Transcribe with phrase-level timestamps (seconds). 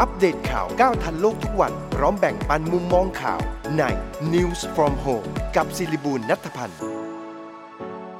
[0.00, 3.40] อัปเดตข่าวก้าวทันโลกทุกวัน พร้อมแบ่งปันมุมมองข่าว
[3.78, 3.82] ใน
[4.32, 6.78] News from Home กับศิริบูลนัทพันธ์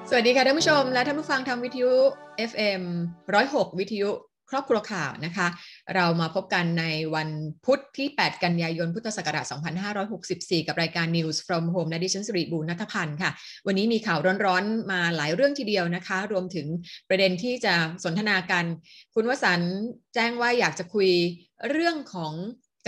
[0.08, 1.92] สวัสดีค่ะท่านผู้ชมและท่านผู้ฟังทางวิทยุ
[2.50, 2.82] FM
[3.30, 4.10] 106 วิทยุ
[4.50, 5.46] ครอบครัวข่าวนะคะ
[5.94, 6.84] เรามาพบกันใน
[7.14, 7.28] วัน
[7.64, 9.44] พุธที่ 8 กันยายน พุทธศักราช
[10.06, 13.30] 2564 กับรายการ News from Home และดิฉันสิริบูรณัฐพันธ์ค่ะ
[13.66, 16.66] วันนี้มีข่าวร้อนๆ มาหลายเรื่องทีเดียวนะคะ รวมถึง
[17.08, 18.64] ประเด็นที่จะสนทนากัน
[19.14, 19.74] คุณวสันต์
[20.14, 21.10] แจ้งว่าอยากจะคุย
[21.70, 22.32] เรื่องของ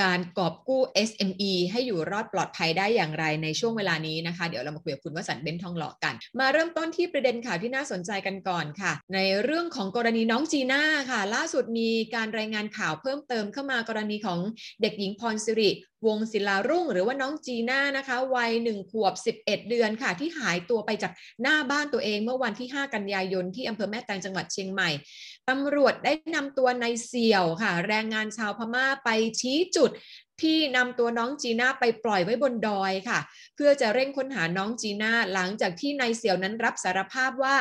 [0.02, 14.38] การกอบกู้ SME ให้อยู่รอดปลอดภัยได้อย่างไรในช่วงเวลานี้นะคะ เดี๋ยวเรามาคุยกับคุณวสันต์เบนทองหล่อกัน มาเริ่มต้นที่ประเด็นข่าวที่น่าสนใจกันก่อนค่ะ ในเรื่องของกรณีน้องจีน่าค่ะ ล่าสุดมีการรายงานข่าวเพิ่มเติมเข้ามากรณีของ
[14.82, 15.70] เด็กหญิงพรสิริ
[16.06, 24.90] วงศิลารุ่ง หรือว่าน้องจีน่านะคะวัยหนึ่งขวบ 11 เดือนค่ะ ที่หายตัวไปจากหน้าบ้านตัวเองเมื่อวันที่ 5 กันยายนที่อำเภอแม่แตงจังหวัดเชียงใหม่
[25.48, 29.09] ตำรวจได้นำตัวนายเสี่ยวค่ะ แรงงานชาวพม่าไป
[29.41, 29.91] ชี้จุด
[30.42, 33.18] ที่นำตัวน้องจีน่าไปปล่อยไว้บนดอยค่ะ
[33.54, 37.57] เพื่อจะเร่งค้นหาน้องจีน่าหลังจากที่นายเสี่ยวนั้นรับสารภาพว่า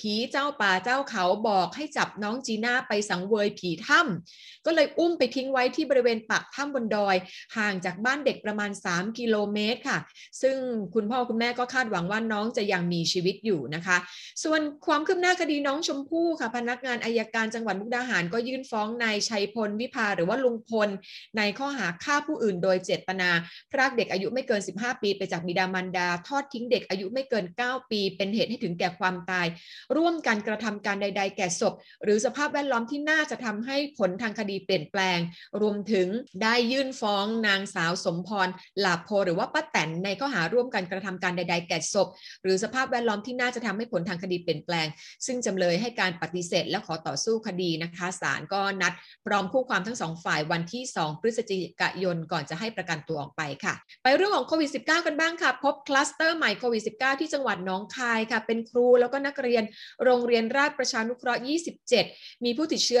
[0.00, 7.16] ผีเจ้าป่าเจ้าเขาบอกให้จับน้องจีน่าไปสังเวยผีถ้ำก็เลยอุ้มไปทิ้งไว้ที่บริเวณปากถ้ำบนดอย
[7.56, 9.98] ห่างจากบ้านเด็กประมาณ 3 กิโลเมตรค่ะ
[10.42, 10.56] ซึ่ง
[10.94, 13.96] คุณพ่อคุณแม่ก็คาดหวังว่าน้องจะยังมีชีวิตอยู่นะคะ
[14.44, 20.88] ส่วนความคืบหน้าคดีน้องชมพู่ค่ะ พนักงานอายการจังหวัดมุกดาหารก็ยื่นฟ้องนายชัยพลวิภาหรือว่าลุงพล
[21.36, 23.30] ในข้อหาฆ่าผู้อื่นโดยเจตนา
[23.70, 29.46] พรากเด็กอายุไม่เกิน 15 ปี ไปจากบิดามารดา ทอดทิ้งเด็กอายุไม่เกิน 9 ปี เป็นเหตุให้ถึงแก่ความตาย
[29.96, 35.18] ร่วมกันกระทำการใด ๆ แก่ศพ หรือสภาพแวดล้อมที่น่าจะทำให้ผลทางคดีเปลี่ยนแปลง
[35.60, 36.08] รวมถึง
[36.42, 38.48] ได้ยื่นฟ้องนางสาวสมพร
[38.80, 42.08] หลาโพหรือว่าป้าแตนในข้อหาร่วมกันกระทำการใด ๆ แก่ศพ
[42.42, 44.86] หรือสภาพแวดล้อมที่น่าจะทำให้ผลทางคดีเปลี่ยนแปลง
[45.26, 48.92] ซึ่งจำเลยให้การปฏิเสธและขอต่อสู้คดีนะคะศาลก็นัด
[49.26, 59.62] พร้อมคู่ความทั้งสองฝ่ายวันที่ 2 พฤศจิกายนก่อนจะให้ประกันตัวออกไปค่ะ ไปเรื่องของโควิด -19 กันบ้างค่ะ พบคลัสเตอร์ใหม่โควิด -19 ที่จังหวัดหนองคายค่ะ เป็นครูแล้วก็นักเรียน
[60.04, 61.42] โรงเรียนราชประชานุเคราะห์
[61.92, 63.00] 27 มีผู้ติดเชื้อ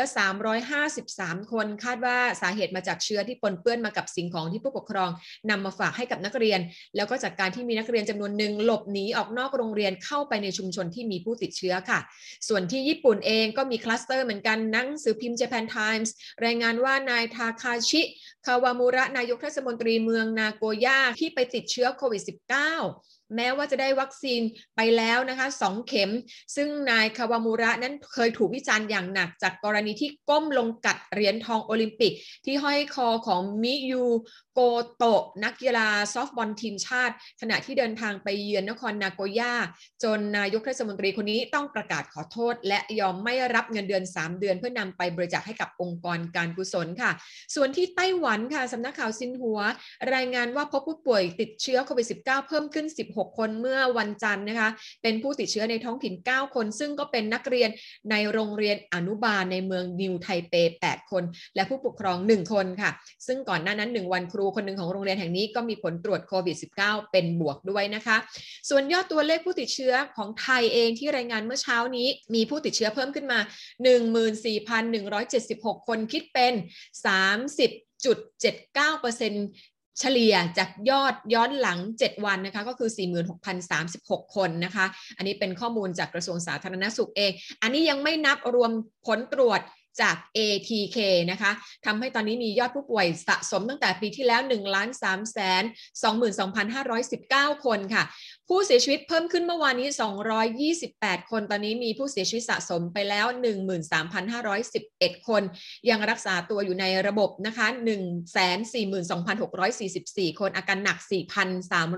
[0.76, 5.10] 353 คนคาดว่าสาเหตุมาจากเชื้อที่ปนเปื้อนมากับสิ่งของที่ผู้ปกครอง
[5.50, 6.60] นำมาฝากให้กับนักเรียน
[6.96, 12.00] แล้วก็จากการที่มีนักเรียนจำนวนหนึ่งหลบหนีออกนอกโรงเรียนเข้าไปในชุมชนที่มีผู้ติดเชื้อค่ะ
[12.48, 16.08] ส่วนที่ญี่ปุ่นเองก็มีคลัสเตอร์เหมือนกันหนังสือพิมพ์ Japan Times
[16.44, 18.02] รายงานว่านายทาคาชิ
[18.46, 24.40] คาวามูระนายกเทศมนตรีเมืองนาโกย่าที่ไปติดเชื้อโควิด -19 แม้ว่าจะได้วัคซีน
[24.76, 26.10] ไปแล้วนะคะสองเข็ม
[26.56, 32.12] ซึ่งนายคาวามูระนั้นเคยถูกวิจารณ์อย่างหนัก จากกรณีที่ก้มลงกัดเหรียญทองโอลิมปิก
[32.44, 34.04] ที่ห้อยคอของมิยู
[34.54, 34.60] โก
[34.96, 39.54] โตะนักกีฬาซอฟต์บอลทีมชาติ ขณะที่เดินทางไปเยือนนครนาโกย่า
[40.02, 47.10] จนนายกเทศมนตรีคนนี้ต้องประกาศขอโทษ และยอมไม่รับเงินเดือน 3 เดือน เพื่อนำไปบริจาคให้กับองค์กรการกุศลค่ะ
[47.54, 49.60] ส่วนที่ไต้หวันค่ะสำนักข่าวซินหัว
[50.14, 54.68] รายงานว่าพบผู้ป่วยติดเชื้อโควิด -19 เพิ่มขึ้น 16 6 คนเมื่อวันจันทร์นะคะ
[55.02, 57.70] เป็นผู้ติดเชื้อในท้องถิ่น 9 คน ซึ่งก็เป็นนักเรียน
[58.10, 60.54] ในโรงเรียนอนุบาลในเมืองนิวไทเป
[60.86, 61.22] 8 คน
[61.54, 62.90] และผู้ปกครอง 1 คนค่ะ
[63.26, 68.16] ซึ่งก่อนหน้านั้น 1 วันครูคนหนึ่งของโรงเรียนแห่งนี้ก็มีผลตรวจโควิด -19 เป็นบวกด้วยนะคะ
[68.68, 73.38] ส่วนยอดตัวเลขผู้ติดเชื้อของไทยเองที่รายงานเมื่อเช้านี้ มีผู้ติดเชื้อเพิ่มขึ้นมา
[74.24, 76.52] 14,176 คนคิดเป็น
[77.06, 82.90] 30.79%เเฉลี่ยจากยอดย้อนหลัง 7 วันนะคะก็คือ
[83.62, 84.86] 46,036 คนนะคะ
[85.16, 88.70] อันนี้เป็นข้อมูลจากกระทรวงสาธารณสุขเอง อันนี้ยังไม่นับรวม
[89.06, 89.60] ผลตรวจ
[90.00, 90.98] จาก ATK
[91.30, 91.50] นะคะ
[91.86, 94.62] ทำให้ตอนนี้มียอดผู้ป่วยสะสมตั้งแต่ปีที่แล้ว 1 3 2
[96.02, 96.40] 2
[97.54, 98.04] 519 คนค่ะ
[98.48, 99.88] ผู้เสียชีวิตเพิ่มขึ้นเมื่อวานนี้
[100.74, 103.26] 228 คน ตอนนี้มีผู้เสียชีวิตสะสมไปแล้ว
[104.06, 105.42] 13,511 คน
[105.90, 107.66] ยังรักษาตัวอยู่ในระบบนะคะ
[109.22, 110.98] 142,644 คน อาการหนัก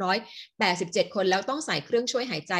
[0.08, 2.54] 4,387 คน แล้วต้องใส่เครื่องช่วยหายใจ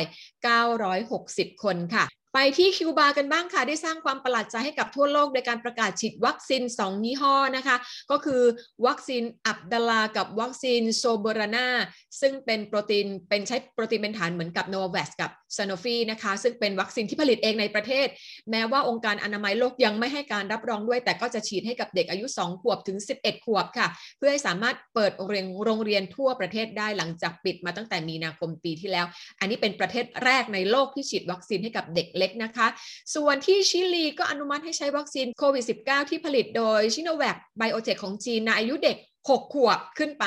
[0.99, 7.77] 960 คนค่ะ ไปที่คิวบากันบ้างค่ะ ได้สร้างความประหลาดใจให้กับทั่วโลก โดยการประกาศฉีดวัคซีน 2 ยี่ห้อนะคะ
[8.11, 8.43] ก็คือ
[8.87, 11.69] วัคซีนอับดาลากับวัคซีนโซเบรานา
[12.20, 18.06] ซึ่งเป็นโปรตีนเป็นใช้โปรตีนเป็นฐานเหมือนกับโนว a สกับซานฟีนะคะซึ่งเป็นวัคซีนที่ผลิตเองในประเทศ
[18.50, 29.06] แม้ว่าองค์การอนามัยโลกยังไม่ให้การรับรองด้วย แต่ก็จะฉีดให้กับเด็กอายุ 2 ขวบถึง 11 ขวบค่ะ เพื่อให้สามารถเปิดโรงเรียนโรงเรียนทั่วประเทศได้หลังจากปิดมาตั้งแต่มีนาคมปีที่แล้ว
[29.41, 32.67] อันนี้เป็นประเทศแรกในโลกที่ฉีดวัคซีนให้กับเด็กเล็กนะคะ
[33.15, 40.26] ส่วนที่ชิลีก็อนุมัติให้ใช้วัคซีนโควิด -19 ที่ผลิตโดยชิโนแวคไบโอเทคของจีนในอายุเด็ก 6 ขวบขึ้นไป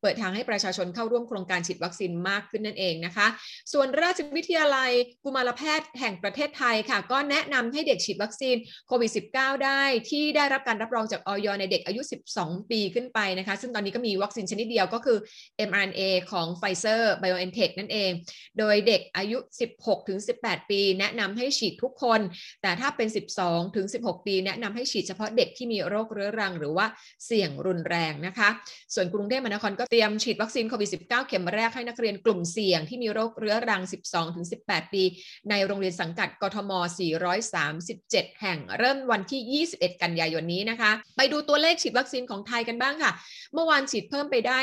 [0.00, 3.26] เปิดทางให้ประชาชนเข้าร่วมโครงการฉีดวัคซีนมากขึ้นนั่นเองนะคะ
[3.72, 4.90] ส่วนราชวิทยาลัย
[5.24, 8.56] กุมารแพทย์แห่งประเทศไทยค่ะ ก็แนะนำให้เด็กฉีดวัคซีน
[8.88, 12.00] โควิด -19 ได้ที่ได้รับการรับรองจากออยในเด็กอายุ
[12.36, 15.18] 12 ปีขึ้นไปนะคะ ซึ่งตอนนี้ก็มีวัคซีนชนิดเดียวก็คือ
[15.68, 16.00] mRNA
[16.30, 18.10] ของ Pfizer BioNTech นั่นเอง
[18.58, 19.38] โดยเด็กอายุ
[20.04, 22.20] 16-18 ปี แนะนำให้ฉีดทุกคน
[22.62, 23.08] แต่ถ้าเป็น
[23.66, 26.86] 12-16 ปี แนะนำให้ฉีดเฉพาะเด็กที่มีโรคเรื้อรัง หรือว่า
[27.26, 28.29] เสี่ยงรุนแรงนะคะ
[28.94, 33.82] ส่วนกรุงเทพมหานครก็เตรียมฉีดวัคซีนโควิด -19 เข็มแรกให้นักเรียนกลุ่มเสี่ยงที่มีโรคเรื้อรัง
[34.38, 35.02] 12-18 ปี
[35.50, 36.72] ในโรงเรียนสังกัดกทม
[37.56, 43.12] 437 แห่งเริ่มวันที่ 21 กันยายนนี้นะคะ ไปดูตัวเลขฉีดวัคซีนของไทยกันบ้างค่ะ
[43.54, 44.58] เมื่อวานฉีดเพิ่มไปได้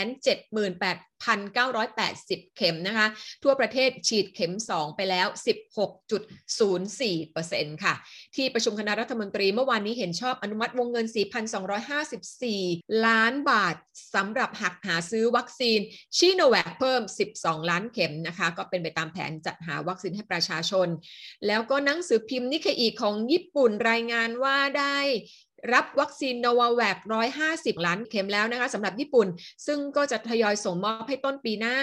[0.00, 3.06] 678 1,980 เข็มนะคะ
[3.42, 5.26] ทั่วประเทศฉีดเข็ม 2 ไปแล้ว
[6.50, 7.94] 16.04%ค่ะ
[8.36, 11.06] ที่ประชุมคณะรัฐมนตรีเมื่อวานนี้เห็นชอบอนุมัติวงเงิน
[11.86, 13.76] 4,254 ล้านบาท
[14.14, 15.78] สำหรับจัดหาซื้อวัคซีน
[16.16, 17.02] ซิโนแวคเพิ่ม
[17.36, 20.88] 12 ล้านเข็มนะคะ ก็เป็นไปตามแผนจัดหาวัคซีนให้ประชาชน
[21.46, 24.98] แล้วก็หนังสือพิมพ์นิเคอิของญี่ปุ่นรายงานว่าได้
[25.72, 26.96] รับวัคซีนโนวาแวกซ์
[27.42, 29.28] 150 ล้านเข็มแล้วนะคะสำหรับญี่ปุ่น
[29.66, 31.76] ซึ่งก็จะทยอยส่งมอบให้ต้นปีหน้า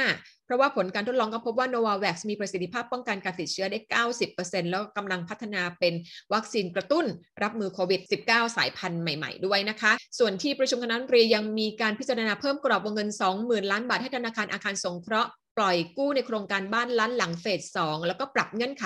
[0.45, 3.79] เพราะว่าผลการทดลองก็พบว่าโนวาแวกซ์มีประสิทธิภาพป้องกันการติดเชื้อได้
[4.25, 5.93] 90%แล้วกำลังพัฒนาเป็น
[6.33, 7.05] วัคซีนกระตุ้น
[7.43, 13.09] รับมือโควิด -19 สายพันธุ์ใหม่ ๆ ด้วยนะคะ ส่วนที่ประชุมคณะรัฐมนตรียังมีการพิจารณาเพิ่มกรอบวงเงิน
[13.39, 17.45] 20,000 ล้านบาทให้ธนาคารอาคารสงเคราะห์ ปล่อยกู้ในโครงการบ้านล้านหลังเฟ
[17.75, 18.85] ส2แล้วก็ปรับเงื่อนไข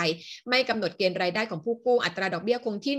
[0.50, 2.96] ไม่กำหนดเกณฑ์รายได้ของผู้กู้อัตราดอกเบี้ยคงที่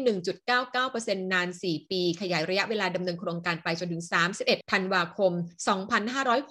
[0.65, 4.05] 1.99%นาน 4 ปี ขยายระยะเวลาดำเนินโครงการไปจนถึง
[4.39, 5.33] 31 ธันวาคม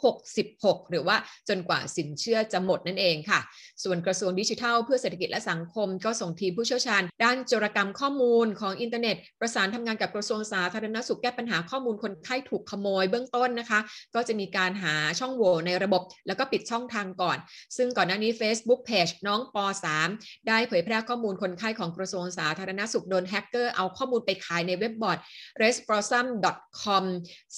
[0.06, 1.18] 2566 หรือว่า
[1.50, 3.40] จนกว่าสินเชื่อจะหมดนั่นเองค่ะ
[3.84, 13.80] ส่วนกระทรวงดิจิทัล เพื่อเศรษฐกิจและสังคม ก็ส่งทีมผู้เชี่ยวชาญ ด้านจารกรรมข้อมูลของอินเทอร์เน็ต ประสานทำงานกับกระทรวงสาธารณสุขแก้ปัญหาข้อมูลคนไข้ถูกขโมยเบื้องต้นนะคะ
[14.16, 17.38] ก็จะมีการหาช่องโหว่ในระบบ แล้วก็ปิดช่องทางก่อน
[17.78, 19.58] ซึ่งก่อนหน้านี้ Facebook Page น้องป
[20.02, 25.20] .3 ได้เผยแพร่ข้อมูลคนไข้ของกระทรวงสาธารณสุขโดนแฮกเกอร์เอาข้อมูลไปขายในเว็บบอร์ด
[25.62, 27.04] raidforums.com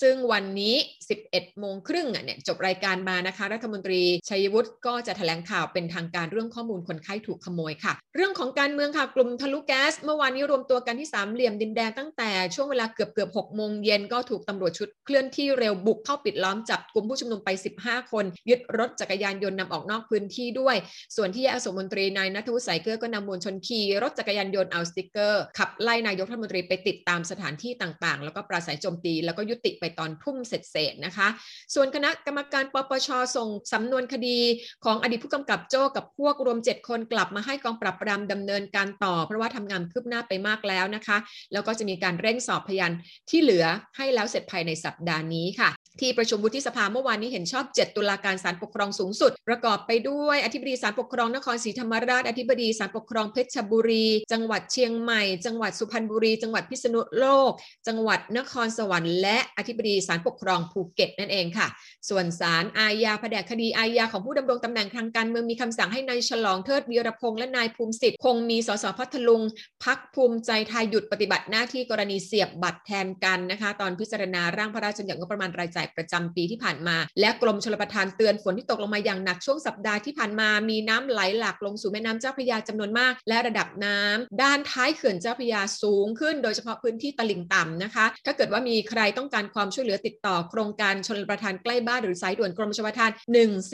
[0.01, 0.75] ซึ่งวันนี้
[1.17, 17.49] 11 โมงครึ่งเนี่ยจบรายการมานะคะ รัฐมนตรีชัยวุฒิก็จะแถลงข่าวเป็นทางการเรื่องข้อมูลคนไข้ถูกขโมยค่ะ เรื่องของการเมืองค่ะกลุ่มทะลุแก๊ส เมื่อวานนี้รวมตัวกันที่สามเหลี่ยมดินแดงตั้งแต่ช่วงเวลาเกือบเกือบ6โมงเย็นก็ถูกตำรวจชุดเคลื่อนที่เร็วบุกเข้าปิดล้อมจับกลุ่มผู้ชุมนุมไป
[17.81, 20.75] 15 คน ยึดรถจักรยานยนต์นำออกนอกพื้นที่ด้วย
[21.15, 31.27] ส่วนที่แยกอโศกมนตรีนายนัทวุฒิสายเกลือก็นำมวลชนขี่รถจักรยานยนต์เอาสติกเกอร์ ขับไล่นายกรัฐมนตรีไปติดตามสถานที่ต่างๆ แล้วก็ปราศัยโจมตีแล้วก็ยุติไปตอนทุ่มเสร็จๆนะคะ
[31.73, 34.37] ส่วนคณะกรรมการปปชส่งสำนวนคดี
[34.85, 41.17] ของอดีตผู้กำกับโจ้กับพวกรวม 7 คนกลับมาให้กองปราบปรามดำเนินการต่อ เพราะว่าทำงานคืบหน้าไปมากแล้วนะคะ
[41.53, 42.91] แล้วก็จะมีการเร่งสอบพยาน
[43.29, 43.65] ที่เหลือ
[43.97, 45.69] ให้แล้วเสร็จภายในสัปดาห์นี้ค่ะ
[46.01, 57.51] ที่ประชุมวุฒิสภาเมื่อวานนี้เห็นชอบ 7 ตุลาการศาลปกครองสูงสุด ประกอบไปด้วยอธิบดีศาลปกครองนครศรีธรรมราช อธิบดีศาลปกครองเพชรบุรี จังหวัดเชียงใหม่ จังหวัดสุพรรณบุรี จังหวัดพิษณุโลก
[57.87, 61.67] จังหวัดนครสวรรค์และอธิบดีศาลปกครองภูเก็ตนั่นเองค่ะ
[62.09, 69.41] ส่วนศาลอาญาแผนกคดีอาญาของผู้ดำรงตำแหน่งทางการเมืองมีคำสั่งให้นายฉลองเทิดวีรพงษ์และนายภูมิสิทธิ์คงมีสสพัทลุง
[69.83, 93.11] พักภูมิใจไทยหยุดปฏิบัติหน้าที่กรณีเสียบบัตรแทนกันนะคะ ตอนพิจารณาร่างพระราชบัญญัติงบประมาณรายจ่ายประจำปีที่ผ่านมา และกรมชลประทานเตือนฝนที่ตกลงมาอย่างหนักช่วงสัปดาห์ที่ผ่านมา มีน้ำไหลหลากลงสู่แม่น้ำเจ้าพระยาจำนวนมาก และระดับน้ำด้านท้ายเขื่อนเจ้าพระยาสูงขึ้น โดยเฉพาะพื้นที่ตลิ่งต่ำนะคะ ถ้าเกิดว่ามีใครต้องการความช่วยเหลือติดต่อ โครงการชลประทานใกล้บ้านหรือสายด่วนกรมชลประทาน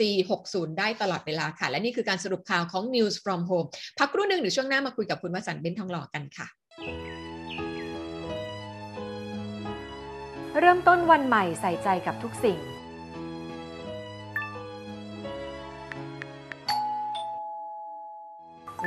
[0.08, 6.46] 1460 ได้ตลอดเวลาค่ะ และนี่คือการสรุปข่าวของ News from Home พักครู่หนึ่งเดี๋ยวช่วงหน้ามาคุยกับคุณวสันต์เบนทองหล่อกันค่ะ
[10.60, 12.58] เริ่มต้นวันใหม่ใส่ใจกับทุกสิ่ง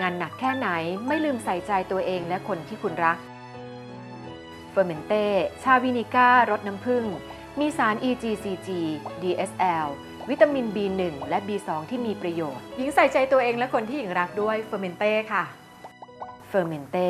[0.02, 0.68] งานหนักแค่ไหน
[1.08, 3.18] ไม่ลืมใส่ใจตัวเองและคนที่คุณรัก
[4.72, 5.26] เฟอร์เมนเต้
[5.64, 7.04] ชาวินิก้ารสน้ำผึ้ง
[7.60, 8.70] มีสาร EGCG
[9.22, 9.88] DSL
[10.30, 15.44] วิตามิน B1 และ B2 ที่มีประโยชน์ หญิงใส่ใจตัวเองและคนที่หญิงรักด้วยเฟอร์เมนเต้ค่ะ
[16.50, 17.10] เฟอร์เมนเต้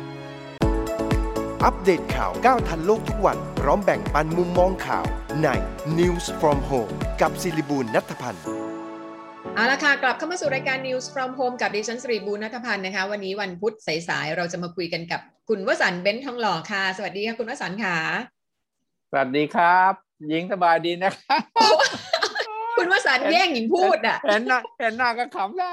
[1.65, 5.05] อัปเดตข่าวก้าวทันโลกทุกวัน พร้อมแบ่งปันมุมมองข่าว
[5.43, 5.47] ใน
[5.99, 6.91] News from Home
[7.21, 8.43] กับศิริบูลนัทพันธ์
[9.55, 17.97] เอาละค่ะ กลับเข้ามาสู่รายการ News from Home กับดิฉันสรีบูรณัฐพันธ์นะคะ วันนี้วันพุธสายๆ เราจะมาคุยกันกับคุณวสันต์เบนซ์ทองหล่อค่ะ สวัสดีค่ะ คุณวสันต์ค่ะ
[19.11, 19.93] สวัสดีครับ
[20.29, 21.41] หญิงสบายดีนะครับ
[22.77, 25.71] คุณวสันต์แย่งหญิงพูดอะเห็นหน้าเห็นหน้าก็ขำแล้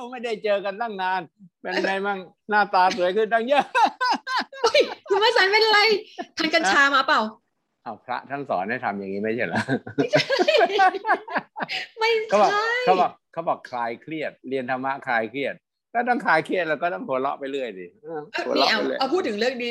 [0.00, 1.20] ว ไม่ได้เจอกันตั้งนาน
[1.60, 2.18] เป็นไงมั่ง
[2.50, 3.84] หน้าตาสวยขึ้นตั้งเยอะอุ๊
[4.16, 4.19] ย
[5.10, 5.80] คุณวสันต์เป็นไร
[6.38, 7.20] ทานกัญชามาเปล่า
[7.82, 9.60] เอาพระท่านสอนให้ทำอย่างนี้ไม่ใช่เหรอ
[11.98, 15.54] ไม่เขาบอกใช่เขาบอกเขาบอกคลายเครียด เรียนธรรมะคลายเครียด
[15.94, 19.68] ก็ต้องคลายเครียดแล้วก็ต้องหัวเราะไปเรื่อยดิเออเอ้ยหัวนี่เราะเอาไปเรื่อยเอาพูดถึงเรื่องดี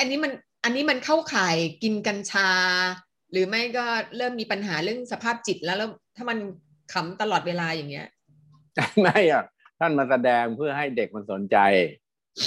[0.00, 0.32] อันนี้มัน
[0.64, 2.50] อันนี้มันเข้าข่ายกินกัญชา
[3.32, 3.84] หรือไม่ก็
[4.16, 6.38] เริ่มมีปัญหาเรื่องสภาพจิตแล้วแล้วถ้ามัน
[6.92, 8.06] ขำตลอดเวลาอย่างเงี้ย
[9.02, 9.44] ไม่อะ
[9.80, 11.56] ท่านมาแสดงเพื่อให้เด็กมันสนใจ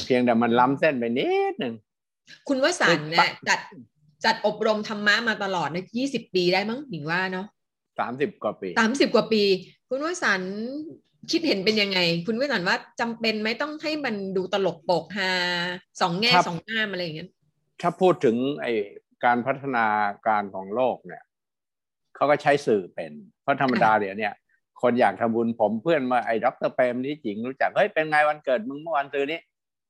[0.06, 1.74] เพียงแต่มันล้ำเส้นไปนิดหนึ่ง
[2.48, 3.60] คุณวสันต์เนี่ยเอ้ยจัด
[4.26, 7.48] จัดอบรมธรรมะมาตลอดนะยี่สิบปีได้มั้งหญิงว่าเนาะ
[8.00, 9.44] สามสิบกว่าปีสามสิบกว่าปี
[9.90, 10.54] คุณวสันต์
[11.32, 15.32] คิดเห็นเป็นยังไง คุณวสันต์ว่าจำเป็นไหมต้องให้มันดูตลกโปกฮา
[16.02, 17.30] สองแง่ครับสองงามอะไรอย่างเงี้ย
[17.82, 18.68] ถ้าพูดถึงไอ
[19.26, 19.86] การพัฒนา
[20.28, 21.24] การของโลกเนี่ย
[22.16, 23.12] เขาก็ใช้สื่อเป็น
[23.42, 24.34] เพราะธรรมดาเดี๋ยวเนี่ย
[24.82, 29.40] คนอยากทำบุญผมเพื่อนมาไอ้ด็อกเตอร์เปรมที่จริงรู้จัก เฮ้ยเป็นไงวันเกิดมึงเมื่อวันซื้อนี้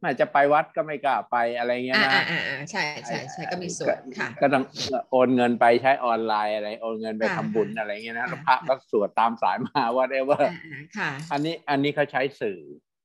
[0.04, 4.64] แม่จะไปวัดก็ไม่กล้าไปอะไรเงี้ยอ่านะอ่าอ่าใช่ใช่ใช่ก็มีส่วนค่ะ ก็ต้อง
[5.12, 12.60] โอนเงินไปใช้ออนไลน์อะไร โอนเงินไปค่ะทำบุญอะไรเงี้ยนะค่ะแล้วพระก็สวดตามสายมาว่าได้ว่าอ่าอ่าค่ะ อันนี้อันนี้เขาใช้สื่อ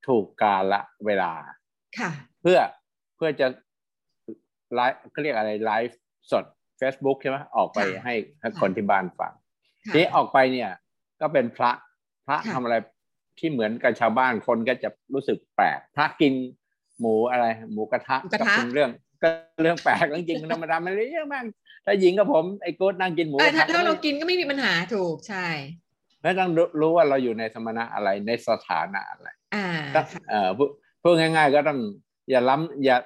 [0.07, 1.31] ถูกกาละเวลา
[1.99, 2.59] ค่ะ เพื่อ
[3.15, 3.47] เพื่อจะ
[4.73, 5.99] ไลฟ์เขาเรียกอะไรไลฟ์
[6.31, 6.45] สด
[6.81, 9.33] Facebook ใช่ไหมออกไปค่ะให้ให้คนที่บ้านฟัง
[9.87, 10.69] ค่ะทีนี้ออกไปเนี่ย
[11.21, 11.71] ก็เป็นพระ
[12.27, 12.75] พระค่ะทำอะไร
[13.39, 16.33] ที่เหมือนกับชาวบ้านคนก็จะรู้สึกแปลกพระกิน
[16.99, 18.89] หมูอะไร หมูกระทะหมูกระทะเป็นเรื่อง
[19.23, 19.29] ก็
[19.61, 21.45] เรื่องแปลกจริงๆธรรมดามันเรื่องแม่ง
[21.85, 25.47] ถ้าหญิงกับผมไอ้โก้นั่งกินหมูกเออระถ้าทะถ้าเรากินก็ไม่มีปัญหาถูกใช่
[26.21, 30.69] ไม่ต้องรู้รู้ว่าเราอยู่ในสมณะอะไรในสถานะอะไรอ่าก็ค่ะเอ่อพูด
[31.01, 31.79] พูดง่าย ๆ ก็ต้อง
[32.29, 32.97] อย่าล้ำอย่า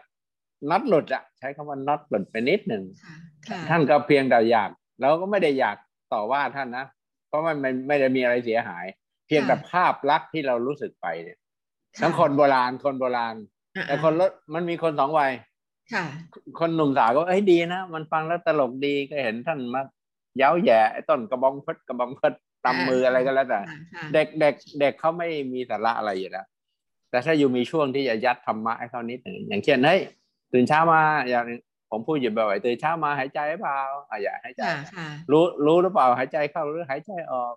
[0.70, 3.16] น็อตหลุดอะใช้คำว่าน็อตหลุดไปนิดหนึ่งค่ะ
[3.50, 4.70] ค่ะท่านก็เพียงแต่อยาก
[5.02, 5.78] เราก็ไม่ได้อยาก
[6.14, 6.86] ต่อว่าท่านนะ
[7.28, 8.86] เพราะมันไม่ไม่ได้มีอะไรเสียหาย
[9.28, 11.38] เพียงแต่ภาพลักษณ์ที่เรารู้สึกไปเนี่ย
[12.02, 13.52] ทั้งคนโบราณคนโบราณอ่า
[13.88, 15.32] แต่คนรถมันมีคนสองวัย
[15.94, 16.06] ค่ะ
[16.60, 19.82] คนหนุ่มสาวก็เอ้ยดีนะ มันฟังแล้วตลกดีก็เห็นท่านมา
[20.38, 26.46] เย้าแย่ไอ้ต้นกระบองเพชรกระบองเพชรตำมืออะไรก็แล้วแต่ค่ะค่ะเด็กเด็กเด็กเขาไม่มีสาระอะไรอยู่แล้ว
[27.10, 30.02] แต่ถ้าอยู่มีช่วงที่จะยัดธรรมะให้เขานิดหนึ่งอย่างเช่นเฮ้ย
[30.54, 31.46] ตื่นเช้ามาอย่าง
[31.90, 37.54] ผมพูดอยู่บ่อยๆตื่นเช้ามาหายใจหรือเปล่าอะอย่าหายใจค่ะค่ะรู้รู้หรือเปล่าหายใจเข้าหรือหายใจออก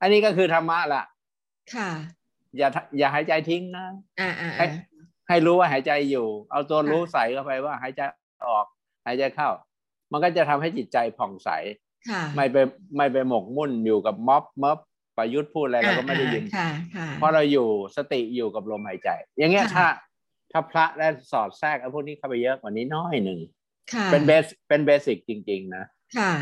[0.00, 1.02] อันนี้ก็คือธรรมะล่ะ
[1.74, 1.90] ค่ะ
[2.58, 3.86] อย่าอย่าหายใจทิ้งนะ
[4.20, 4.50] อ่าอ่า
[5.32, 8.00] ให้อ่าให้รู้ว่าหายใจอยู่ เอาตัวค่ะรู้ใส่เข้าไปว่าหายใจ
[8.48, 8.66] ออก
[9.06, 9.48] หายใจเข้า
[10.12, 11.48] มันก็จะทำให้จิตใจผ่องใส
[12.10, 12.56] ค่ะไม่ไป
[12.96, 14.78] ไม่ไปหมกมุ่นอยู่กับม็อบม็อบ
[15.16, 19.08] ประยุทธ์พูดอะไรเราก็ไม่ได้ยินค่ะค่ะเพราะเราอยู่สติอยู่กับลมหายใจ
[19.38, 19.86] อย่างเงี้ยค่ะถ้า
[20.52, 23.40] ถ้าพระได้สอดแทรกไอ้พวกนี้เข้าไปเยอะกว่านี้น้อยหนึ่ง
[23.94, 25.84] ค่ะเป็นเบสเป็นเบสิกจริง ๆ นะ
[26.18, 26.32] ค่ะ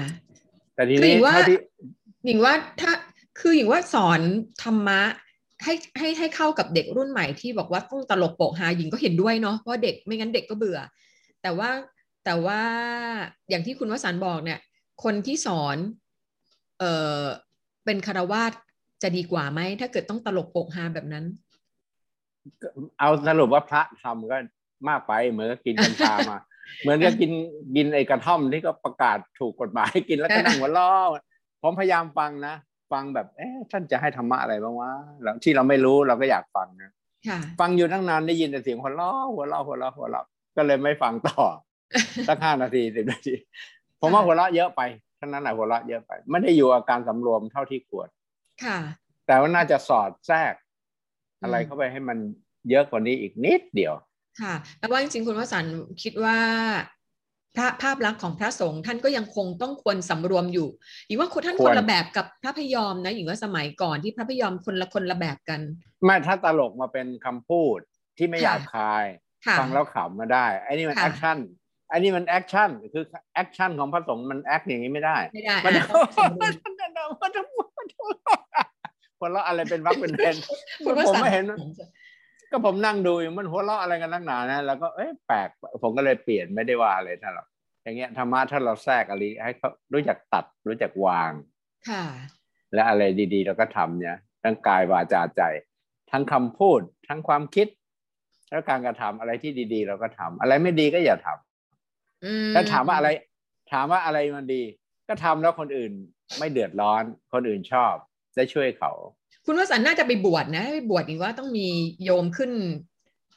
[0.75, 1.59] แต่ทีคือนี้หญิงว่าเท่าที่
[2.27, 2.93] หญิงว่าถ้า
[3.41, 4.21] คือหญิงว่าสอน
[4.63, 5.01] ธรรมะ
[5.65, 10.79] ให้ให้ให้เข้ากับเด็กรุ่นใหม่ที่บอกว่าต้องตลกโปกฮาหญิงก็เห็นด้วยเนาะเพราะเด็กไม่งั้นเด็กก็เบื่อ
[11.43, 11.71] แต่ว่า
[12.25, 12.63] แต่ว่า
[13.49, 14.59] อย่างที่คุณวสันต์บอกเนี่ย
[15.05, 15.77] คนที่สอน
[16.79, 16.85] เอ
[17.21, 17.23] อ
[17.85, 18.53] เป็นคารวาส
[19.03, 21.25] จะดีกว่าไหมถ้าเกิดต้องตลกโปกฮาแบบนั้น
[22.99, 24.37] เอาสรุปว่าพระทำก็
[24.89, 26.39] มากไปเหมือนกับกินกัญชามา
[26.81, 27.33] เหมือนกับกิน
[27.77, 30.91] กินไอ้กระท่อมที่ก็ประกาศถูกกฎหมายกินแล้วก็นั่งหัวล้อ
[31.63, 32.55] ผมพยายามฟังนะ
[32.93, 34.91] ฟังแบบเอ๊ะท่านจะให้ธรรมะอะไรบ้างวะ
[35.23, 36.91] แล้วที่เราไม่รู้เราก็อยากฟังนะ
[37.29, 41.43] ค่ะฟังอยู่ตั้งนานได้ยินแต่เสียงหัวเราะหัวเราะหัวเราะหัวเราะก็เลยไม่ฟังต่อ
[42.29, 43.35] สักห้านาทีสิบนาที
[44.01, 44.81] ผมว่าหัวเราะเยอะไป
[45.19, 48.09] ท่านั้นแหละหัวเราะเยอะไปไม่ได้อยู่อาการสำรวมเท่าที่ควร
[48.65, 48.79] ค่ะ
[49.27, 50.55] แต่ว่าน่าจะสอดแทรก
[51.43, 52.19] อะไรอืมเข้าไปให้มัน
[52.71, 53.95] เยอะกว่านี้อีกนิดเดียว
[54.41, 56.39] ค่ะ แล้วว่าจริงๆคุณวสันต์คิดว่า
[57.57, 60.69] พระภาพลักษณ์ของพระสงฆ์ท่านก็ยังคงต้องควรสำรวมอยู่
[61.07, 65.61] หญิงว่าคนท่านควรคนละแบบกับพระพยอมนะหญิงว่าสมัยก่อนที่พระพยอมคนละคนละแบบกัน
[66.05, 67.79] ไม่ถ้าตลกมาเป็นคำพูด
[68.19, 69.05] ที่ไม่หค่ะยาบคาย
[69.47, 71.39] ค่ะฟังแล้วขำมาได้ไอ้นี่มันค่ะแอคชั่น
[71.93, 73.05] อันนี้มันแอคชั่นคือ
[73.35, 76.55] แอคชั่นของพระสงฆ์มันแอคอย่างนี้ไม่ได้ ไม่ได้มันอะต้องสมดุล
[79.19, 80.37] หัวเราะอะไรเป็นวักเป็นเพน
[80.85, 81.49] คุณวผมสันไม่เห็นต์
[82.51, 85.49] ก็ผมนั่งดูอยู่มันหัวเราะอะไรกันนักหนานะแล้วก็เอ๊ะแปลก
[85.83, 87.47] ผมก็เลยเปลี่ยนไม่ได้ว่าอะไรท่านหรอก
[87.83, 91.33] อย่างเงี้ยธรรมะถ้าเราแทรกอะไรให้เขารู้จักตัดรู้จักวาง
[91.89, 92.05] ค่ะ
[92.75, 93.03] และอะไร
[93.35, 95.43] ดีๆ เราก็ทำเนี่ยทั้งกายวาจาใจ
[96.11, 97.69] ทั้งคำพูดทั้งความคิด
[98.51, 103.09] แล้วการกระทำอะไรที่ดีๆ เราก็ทำอะไรไม่ดีก็อย่าทำอืมถ้าถามว่าอะไร
[103.73, 104.63] ถามว่าอะไรมันดี
[105.09, 105.93] ก็ทำแล้วคนอื่น
[106.39, 107.03] ไม่เดือดร้อน
[107.33, 107.95] คนอื่นชอบ
[108.37, 108.93] ได้ช่วยเขา
[109.53, 111.69] คุณวสันต์น่าจะไปบวชนะไปบวชอีกว่าต้องมี
[112.05, 112.51] โยมขึ้น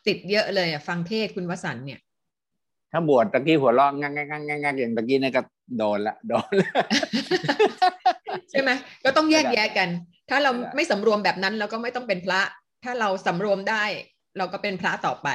[0.07, 1.99] ติดเยอะเลยอะฟังเทศน์คุณวสันต์เนี่ย
[2.91, 5.41] ถ้าบวชตะกี้หัวเราะงักงักงักงักงักอย่างตะกี้เนี่ยก็
[5.77, 6.71] โดนละโดนละ
[8.49, 8.69] ใช่ไหม
[9.03, 9.89] ก็ต้องแยกแยะกัน
[10.29, 12.41] ถ้าเราไม่ได้ไม่สำรวมแบบนั้นเราก็ไม่ต้องเป็นพระ
[12.83, 13.83] ถ้าเราสำรวมได้
[14.37, 15.29] เราก็เป็นพระต่อไป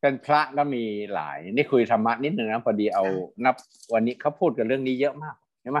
[0.00, 3.04] เป็นพระก็มีหลาย นี่คุยธรรมะนิดนึงนะพอดีเอา
[3.44, 3.54] นับ
[3.92, 5.78] วันนี้เขาพูดกันเรื่องนี้เยอะมากใช่ไหม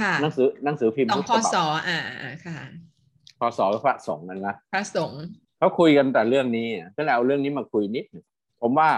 [0.00, 2.58] ค่ะหนังสือหนังสือพิมพ์สองทุกพฉศบับอ่าอ่าค่ะ
[3.38, 5.22] พศพระสงฆ์นั่นนะพระสงฆ์
[5.58, 6.66] เขาคุยกันแต่เรื่องนี้
[6.96, 8.24] ก็เลยเอาเรื่องนี้มาคุยนิดหนึ่ง
[8.62, 8.90] ผมว่า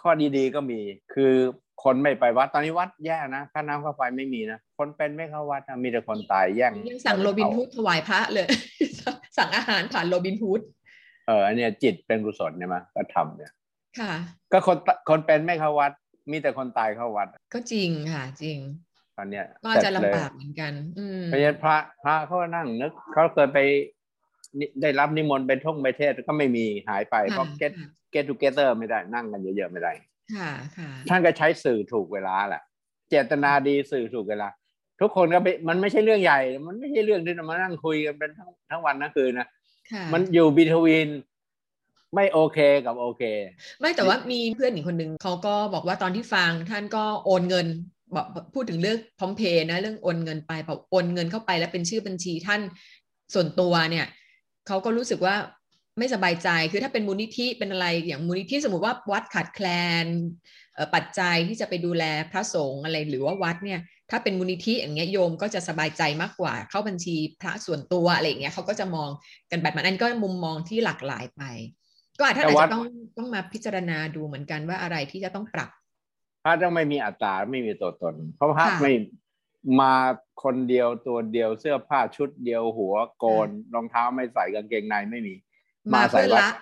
[0.00, 0.80] ข้อดีๆก็มี
[1.14, 1.32] คือ
[1.82, 8.46] คนไม่ไปวัดตอนนี้วัดแย่นะค่าน้ำค่าไฟไม่มีนะคนเป็นไม่เข้าวัดนะมีแต่คนตายแย่งยังสั่งโรบินฮูดถวายพระเลย
[9.36, 10.60] สั่งอาหารผ่านโรบินฮูด
[11.26, 13.52] เอออันเนี้ยจิตเป็นกุศลเนี่ยมาก็ทำเนี่ย
[13.98, 14.12] ค่ะ
[14.52, 14.76] ก็คน
[15.08, 15.92] คนเป็นไม่เข้าวัด
[16.30, 18.89] มีแต่คนตายเข้าวัด ก็จริงค่ะจริงต
[19.20, 23.58] อนเนี้ยก็จะเสร็จเยลำบากเหมือนกัน อืมเพราะฉะนั้นพระพระเขาก็นั่งนึกเขาเคยไป
[24.58, 27.72] นิได้รับนิมนต์ไปท่องไปเทศน์ก็ไม่มีหายไปเพราะ get
[28.14, 29.92] get together ไม่ได้นั่งกันเยอะๆไม่ได้
[30.36, 32.62] ค่ะค่ะท่านก็ใช้สื่อถูกเวลาแหละ
[33.08, 34.48] เจตนาดีสื่อถูกเวลา
[35.00, 39.48] ทุกคนก็ไปมันไม่ใช่เรื่องใหญ่ มันไม่ใช่เรื่องที่จะมานั่งคุยกันเป็นทั้งทั้งวันทั้งคืนนะ
[39.92, 41.08] ค่ะมันอยู่บีทวิน
[42.14, 43.22] ไม่โอเคกับโอเค
[43.80, 47.66] ไม่แต่ว่ามีเพื่อนอีกคนหนึ่งเขาก็บอกว่าตอนที่ฟังท่านก็โอนเงิน
[47.99, 47.99] บอก
[48.54, 52.60] พูดถึงเรื่องพร้อมเพย์นะเรื่องโอนเงินไปพอโอนเงินเข้าไปแล้วเป็นชื่อบัญชีท่าน
[53.34, 54.06] ส่วนตัวเนี่ย
[54.66, 55.34] เขาก็รู้สึกว่า
[55.98, 59.66] ไม่สบายใจคือถ้าเป็นมูลนิธิเป็นอะไรอย่างมูลนิธิสมมติว่าวัดขาดแคล
[60.04, 60.06] น
[60.94, 69.10] ปัจจัยที่จะไปดูแลพระสงฆ์อะไรหรือว่าวัดเนี่ยถ้าเป็นมูลนิธิอย่างเงี้ยโยมก็จะสบายใจมากกว่า เข้าบัญชีพระส่วนตัวอะไรอย่างเงี้ยเขาก็จะมอง
[69.50, 71.42] กันแบบนั้นอันก็มุมมองที่หลากหลายไป
[72.18, 72.42] ก็อาจจะ
[72.74, 72.84] ต้อง
[73.18, 75.70] ต้องมาพิจารณาดูเหมือนกันว่าอะไรที่จะต้องปรับ
[76.44, 78.92] พระต้องไม่มีอัตราไม่มีตัวตน เพราะพระค่ะไม่
[79.80, 79.94] มา
[80.42, 85.34] คนเดียวตัวเดียวเสื้อผ้าชุดเดียวหัวโกนรองเท้าไม่ใส่กางเกงในไม่มี
[85.92, 86.52] มามาใส่เพื่อวัดละ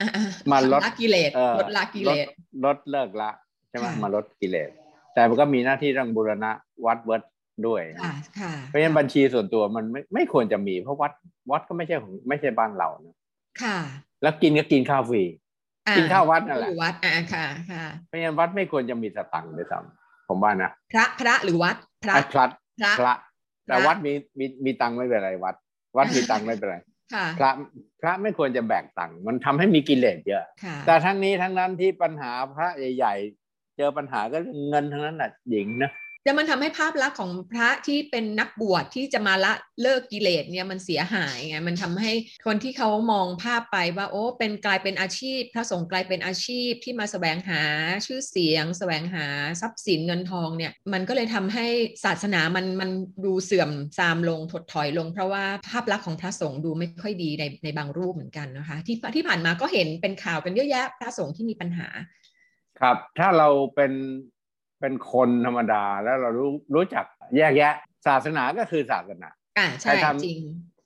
[0.00, 2.28] อะๆมาลดละกิเลสเอ่อลดละกิเลสด
[2.64, 3.30] ลดเลิกละ
[3.68, 4.70] ใช่ไหมค่ะมาลดกิเลส
[5.14, 6.50] แต่มันก็มีหน้าที่ต้องบูรณะ
[6.86, 7.22] วัดเวิร์ด
[7.66, 11.12] ด้วยค่ะค่ะเพราะฉะนั้นบัญชีส่วนตัวมันไม่ไม่ควรจะมีเพราะวัด
[11.50, 13.16] วัดก็ไม่ใช่ของไม่ใช่บ้านเรานะ
[13.62, 13.78] ค่ะ
[14.22, 15.34] แล้วกินก็กินข้าวฟรีอะ
[15.96, 23.14] กินข้าววัดนั่นแหละอยู่วัดอ่าค่ะค่ะเพราะฉะนั้นวัดไม่ควรจะมีสตังค์ด้วยซ้ำผมว่านะพระพระหรือวัด พระไอ้พลัดพระพระ
[23.66, 25.54] แต่พระวัดมีมีมีตังค์ไม่เป็นไรวัด
[25.96, 26.76] วัดมีตังค์ไม่เป็นไร
[27.14, 27.50] ค่ะพระ
[28.00, 33.14] พระไม่ควรจะแบกตังค์มันทำให้มีกิเลสเยอะค่ะแต่ทั้งนี้ทั้งนั้นที่ปัญหาพระใหญ่
[33.46, 35.90] ๆ เจอปัญหาก็เรื่องเงินทั้งนั้นแหละหญิงนะ
[36.26, 42.12] แต่มันทำให้ภาพลักษณ์ของพระที่เป็นนักบวชที่จะมาละเลิกกิเลสเนี่ยมันเสียหายไงมันทำให้
[42.46, 47.62] คนที่เขามองภาพไปว่าโอ้เป็นกลายเป็นอาชีพ พระสงฆ์กลายเป็นอาชีพที่มาแสวงหา
[48.06, 49.26] ชื่อเสียงแสวงหา
[49.60, 51.66] ทรัพย์สินเงินทองเนี่ยมันก็เลยทำให้
[52.04, 52.90] ศาสนามันมัน
[53.24, 61.88] ดูเสื่อมทรามลงถดถอยลง เพราะว่าภาพลักษณ์ของพระสงฆ์ดูไม่ค่อยดีในในบางรูปเหมือนกันนะคะที่ที่ผ่านมาก็เห็นเป็นข่าวกันเยอะแยะพระสงฆ์ที่มีปัญหา
[62.80, 63.92] ครับ ถ้าเราเป็น
[64.80, 67.04] เป็นคนธรรมดาแล้วเรารู้รู้จัก
[67.36, 67.74] แยกแยะ
[68.06, 70.40] ศาสนาก็คือศาสนาอ่าใครใช่ทำจริง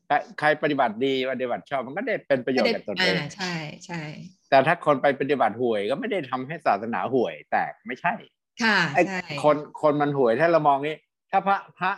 [0.07, 3.55] ใครใครปฏิบัติดีปฏิบัติชอบมันก็ได้เป็นประโยชน์กับตนเออ่างใช่
[3.87, 4.03] ใช่
[4.50, 8.14] แต่ถ้าคนไปปฏิบัติห่วยก็ไม่ได้ทำให้ศาสนาห่วย แตกไม่ใช่
[8.62, 10.96] ค่ะไอ้ใช่คนคนมันห่วยถ้าเรามองนี้
[11.31, 11.90] ถ้าพระพระ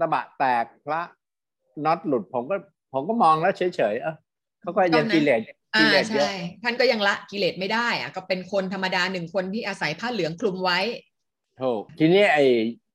[0.00, 1.00] ตะบะแตกพระ
[1.84, 2.56] น็อตหลุดผมก็
[2.92, 4.14] ผมก็มองแล้วเฉยๆเออ
[4.60, 10.80] เขาก็ยังกิเลสกิอ่าเลสเยอะใช่ท่านก็ยังละกิเลสไม่ได้อะก็เป็นคนธรรมดาหนึ่งคนที่อาศัยผ้าเหลืองคลุมไว้
[11.60, 12.44] ถูกทีนี้ไอ้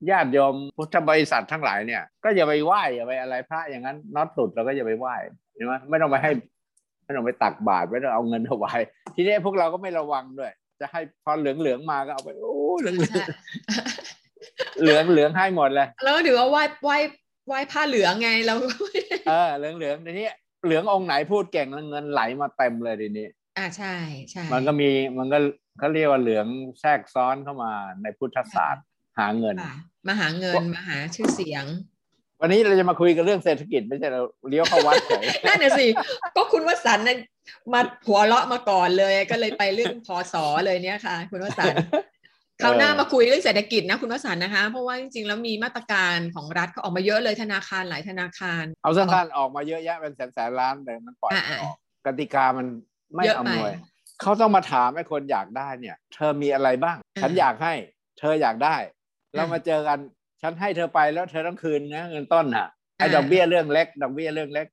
[0.10, 5.16] ญาติโยมพุทธบริษัททั้งหลายเนี่ย ก็อย่าไปไหว้อย่าไปอะไรพระอย่างนั้นน็อตหลุดเราก็อย่าไปไหว้
[5.56, 6.32] ใช่ไหมไม่ต้องไปให้
[7.04, 8.80] ไม่ต้องไปตักบาตรไม่ต้องเอาเงินถวาย
[9.16, 13.28] ทีนี้พวกเราก็ไม่ระวังด้วย จะให้พอเหลืองเหลืองๆมาก็เอาไปโอ้เหลืองเหลือง
[14.82, 16.98] เหลืองเหลืองให้หมดเลยแล้วถือว่าไหว้ไหว้
[17.48, 18.56] ไหว้ผ้าเหลืองไงเรา
[19.30, 20.28] เออเหลืองเหลืองทีนี้
[20.66, 23.96] เหลืององค์ไหนพูดเก่งแล้วเงินไหลมาเต็มเลยทีนี้ อ่าใช่
[24.32, 25.38] ใช่มันก็มีมันก็
[25.78, 26.48] เขาเรียกว่าเหลือง
[26.80, 27.72] แทรกซ้อนเข้ามา
[28.04, 28.86] ในพุทธศาสตร์
[29.20, 29.76] หาเงินค่ะ
[30.08, 31.66] มาหาเงินมาหาชื่อเสียง
[32.42, 35.86] วันนี้เราจะมาคุยกันเรื่องเศรษฐกิจไม่ใช่เราเลี้ยวเข้าวัดเฉยนั่นน่ะสิ
[36.36, 37.18] ก็คุณวสันต์น่ะ
[37.74, 40.36] มาหัวเราะมาก่อนเลย ก็เลยไปเรื่องพศ
[40.66, 41.78] เลยเนี่ยค่ะ คุณวสันต์
[42.64, 52.68] คราวหน้ามาคุยเรื่องเศรษฐกิจนะคุณวสันต์นะคะ เพราะว่าจริงๆแล้วมีมาตรการของรัฐเขาออกมาเยอะเลยธนาคารหลายธนาคาร เอาสั้นๆออกมาเยอะแยะเป็นแสนแสนล้านแต่มันปล่อยไม่อ่าออกกติกามัน
[53.16, 53.74] ไม่เยอะอำไปนวย
[54.22, 57.74] เขาต้องมาถามไอ้คนอยากได้เนี่ย เธอมีอะไรบ้างอ่าฉันอยากให้
[58.20, 58.76] เธออยากได้
[59.36, 60.00] เราอ่ามมาเจอกัน
[60.42, 64.68] ฉันให้เธอไปแล้วเธอต้องคืนนะเงินต้นอะไอ้อ่าดอกเบี้ยเรื่องเล็ก ดอกเบี้ยเรื่องเล็ก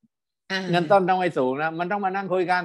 [0.50, 2.64] อ่าเงินต้นต้องไม่สูงนะ มันต้องมานั่งคุยกัน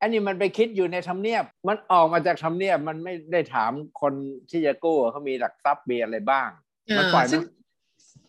[0.00, 4.12] อันนี้มันไปคิดอยู่ในทำเนียบ มันออกมาจากทำเนียบ มันไม่ได้ถามคน
[4.50, 6.48] ที่จะกู้ว่าเขามีหลักทรัพย์มีอะไรบ้าง
[6.98, 7.42] มันปล่อยซึ่ไม่ง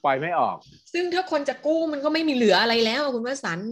[0.03, 0.57] ปล่อยไม่ออก
[0.93, 3.71] ซึ่งถ้าคนจะกู้มันก็ไม่มีเหลืออะไรแล้วอะคุณวสันต์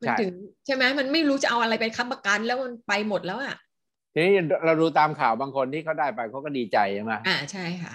[0.00, 0.32] มันใช่ถึง
[0.66, 3.56] ใช่ไหมมันไม่รู้จะเอาอะไรไปค้ำประกันแล้วมันไปหมดแล้วอะ
[4.14, 4.32] ทีนี้
[4.64, 7.94] เราดูตามข่าวบางคนที่เขาได้ไปเขาก็ดีใจใช่ไหมอ่าใช่ค่ะ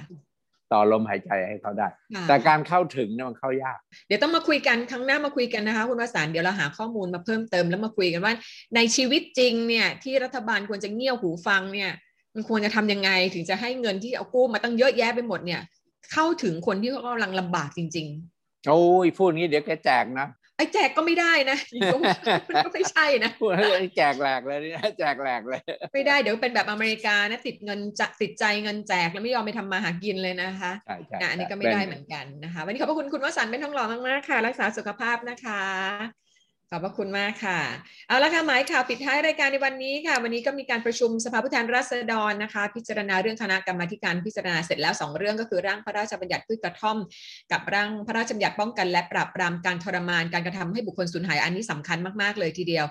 [0.72, 8.34] ต่อลมหายใจให้เขาได้ค่ะแต่การเข้าถึงเนี่ยมันเข้ายาก เดี๋ยวต้องมาคุยกันครั้งหน้ามาคุยกันนะคะ คุณวสันต์เดี๋ยวเราหาข้อมูลมาเพิ่มเติมแล้วมาคุยกันว่า
[8.76, 11.92] ในชีวิตจริงเนี่ย ที่รัฐบาลควรจะเงี่ยวหูฟังเนี่ย
[12.34, 15.62] มันควรจะทำยังไงถึงจะให้เงินที่เอากู้มาตั้งเยอะแยะไปหมดเนี่ย
[16.14, 18.08] เข้าถึงคนที่เขากำลังลำบากจริง
[18.68, 21.58] โอ้ยพูดงี้เดี๋ยวแกแจกนะๆ ไอ้แจกก็ไม่ได้นะ
[22.48, 25.62] มันก็ไม่ใช่นะพูดให้แจกแหลกเลยนี่แจกแหลกเลย
[25.94, 36.21] ไม่ได้เดี๋ยวเป็นแบบอเมริกานะติดเงินจะติดใจเงินแจกแล้วไม่ยอมไปทำมาหากินเลยนะคะใช่ใช่อะอันนี้ก็ไม่ได้เหมือนกันนะคะ วันนี้ขอบพระคุณคุณวสันต์เป็นทองหล่อมากๆค่ะ รักษาสุขภาพนะคะ
[36.74, 37.60] ขอบพระคุณมากค่ะ
[38.08, 46.98] เอาละค่ะหมายข่าวปิดท้ายรายการในวันนี้ค่ะ วันนี้ก็มีการประชุมสภาผู้แทนราษฎรนะคะ พิจารณาเรื่องคณะกรรมาการพิจารณาเสร็จแล้วสองเรื่องก็คือร่างพระราชบัญญัติพืชกระท่อม
[47.52, 52.86] กับร่างพระราชบัญญัติป้องกัน และปราบปรามการทรมานการกระทำให้บุคคลสูญหายอันนี้สำคัญมากๆเลยทีเดียว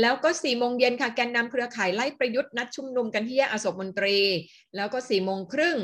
[0.00, 4.18] แล้วก็4ี่โมงเย็นค่ะแกนนำเครือข่ายไล่ประยุทธ์นัดชุมนุมกันที่แยกอโศกมนตรี
[4.76, 5.78] แล้วก็4ี่โมงครึ่ง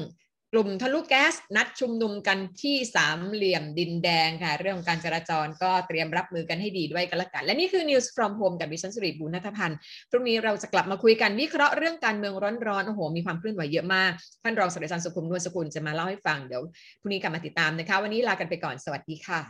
[0.56, 9.78] ลุ่มทะลุแก๊สนัดชุมนุมกันที่สามเหลี่ยมดินแดงค่ะ เรื่องของการจราจรก็เตรียมรับมือกันให้ดีด้วยกันละกัน และนี่คือ News from Home กับดิฉันสุริบุญนัทพันธ์
[10.10, 12.34] พรุ่งนี้เราจะกลับมาคุยกันวิเคราะห์เรื่องการเมือง
[12.66, 16.62] ร้อนๆโอ้โหมีความเคลื่อนไหวเยอะมาก ท่านรองศาสตราจารย์สุขุมนวลสกุลจะมาเล่าให้ฟังเดี๋ยว
[17.00, 19.40] พรุ่งนี้กลับมาติดตามนะคะ วันนี้ลากันไปก่อนสวัสดีค่ะ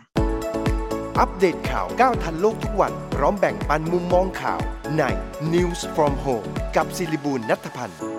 [1.18, 4.60] อัปเดตข่าวก้าวทันโลกทุกวันพร้อมแบ่งปันมุมมองข่าว
[4.98, 5.02] ใน
[5.54, 8.15] News from Home กับศิริบูลนัทพันธ์